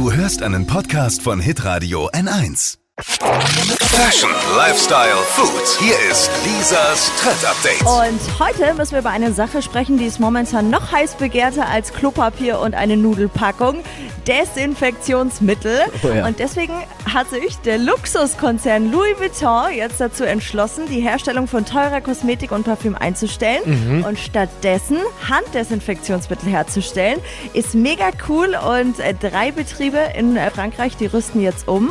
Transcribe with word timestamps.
Du 0.00 0.10
hörst 0.10 0.42
einen 0.42 0.66
Podcast 0.66 1.20
von 1.20 1.40
Hitradio 1.40 2.08
N1. 2.08 2.78
Fashion, 3.02 4.30
Lifestyle, 4.56 5.16
Food. 5.26 5.78
Hier 5.78 5.94
ist 6.10 6.30
Lisas 6.42 7.12
Trend 7.20 7.44
Update. 7.44 7.82
Und 7.82 8.40
heute 8.40 8.72
müssen 8.72 8.92
wir 8.92 9.00
über 9.00 9.10
eine 9.10 9.34
Sache 9.34 9.60
sprechen, 9.60 9.98
die 9.98 10.06
ist 10.06 10.18
momentan 10.18 10.70
noch 10.70 10.90
heiß 10.90 11.16
begehrter 11.16 11.68
als 11.68 11.92
Klopapier 11.92 12.60
und 12.60 12.74
eine 12.74 12.96
Nudelpackung. 12.96 13.82
Desinfektionsmittel. 14.26 15.78
Oh 16.02 16.08
ja. 16.08 16.26
Und 16.26 16.38
deswegen 16.38 16.72
hat 17.12 17.30
sich 17.30 17.56
der 17.58 17.78
Luxuskonzern 17.78 18.90
Louis 18.92 19.18
Vuitton 19.18 19.72
jetzt 19.74 20.00
dazu 20.00 20.24
entschlossen, 20.24 20.84
die 20.88 21.00
Herstellung 21.00 21.46
von 21.46 21.64
teurer 21.64 22.00
Kosmetik 22.00 22.52
und 22.52 22.64
Parfüm 22.64 22.94
einzustellen 22.96 23.60
Mhm. 23.64 24.04
und 24.04 24.18
stattdessen 24.18 24.98
Handdesinfektionsmittel 25.28 26.48
herzustellen. 26.50 27.20
Ist 27.52 27.74
mega 27.74 28.10
cool 28.28 28.56
und 28.56 28.98
äh, 29.00 29.14
drei 29.14 29.50
Betriebe 29.50 29.98
in 30.16 30.36
äh, 30.36 30.50
Frankreich, 30.50 30.96
die 30.96 31.06
rüsten 31.06 31.40
jetzt 31.40 31.68
um. 31.68 31.90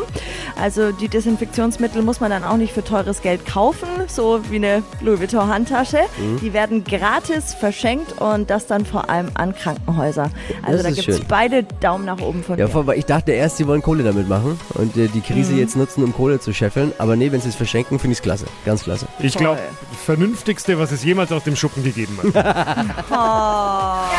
Also 0.56 0.92
die 0.92 1.08
Desinfektionsmittel 1.08 2.02
muss 2.02 2.20
man 2.20 2.30
dann 2.30 2.44
auch 2.44 2.58
nicht 2.58 2.74
für 2.74 2.84
teures 2.84 3.22
Geld 3.22 3.46
kaufen, 3.46 3.88
so 4.08 4.42
wie 4.50 4.58
eine 4.58 4.84
Louis 5.02 5.20
Vuitton 5.20 5.48
Handtasche. 5.48 6.00
Mhm. 6.18 6.40
Die 6.42 6.54
werden 6.54 6.84
gratis 6.84 7.54
verschenkt 7.54 8.22
und 8.22 8.50
das 8.50 8.68
dann 8.68 8.86
vor 8.86 9.10
allem 9.10 9.30
an 9.36 9.56
Krankenhäuser. 9.56 10.30
Also 10.64 10.84
Das 10.84 10.84
da 10.84 10.92
gibt 10.92 11.08
es 11.10 11.20
beide 11.22 11.64
Daumen 11.82 12.06
nach 12.06 12.20
oben 12.22 12.44
von 12.44 12.58
Ja, 12.58 12.68
mir. 12.68 12.88
weil 12.88 12.98
ich 13.00 13.06
dachte 13.06 13.32
erst, 13.32 13.58
sie 13.58 13.68
wollen 13.68 13.82
Kohle 13.82 14.04
damit 14.04 14.28
machen 14.30 14.60
und 14.76 14.96
äh, 14.98 15.08
die 15.08 15.22
Krise 15.22 15.54
jetzt 15.54 15.76
nutzen, 15.76 16.04
um 16.04 16.14
Kohle 16.14 16.40
zu 16.40 16.54
scheffeln. 16.54 16.94
Aber 16.98 17.16
nee, 17.16 17.32
wenn 17.32 17.42
sie 17.42 17.50
es 17.50 17.56
verschenken, 17.56 18.00
finde 18.00 18.14
ich 18.14 18.20
es 18.20 18.24
klasse. 18.24 18.46
Ganz 18.66 18.84
klasse. 18.84 19.08
Ich 19.20 19.36
glaube, 19.36 19.60
vernünftigste, 20.06 20.78
was 20.80 20.92
es 20.92 21.04
jemals 21.04 21.32
aus 21.32 21.44
dem 21.44 21.56
Schuppen 21.56 21.84
gegeben 21.84 22.18
hat. 22.34 22.86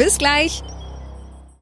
Bis 0.00 0.16
gleich. 0.16 0.62